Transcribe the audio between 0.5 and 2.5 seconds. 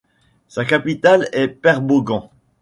capitale était Perbaungan.